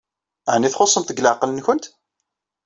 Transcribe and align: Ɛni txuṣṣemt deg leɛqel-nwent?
Ɛni 0.53 0.69
txuṣṣemt 0.71 1.09
deg 1.09 1.21
leɛqel-nwent? 1.21 1.85